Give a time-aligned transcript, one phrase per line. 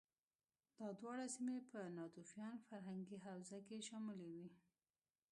[0.79, 4.47] دا دواړه سیمې په ناتوفیان فرهنګي حوزه کې شاملې وې